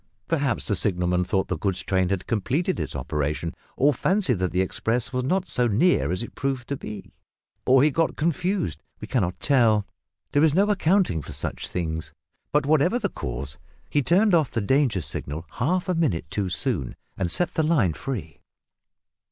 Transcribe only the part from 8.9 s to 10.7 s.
we cannot tell; there is no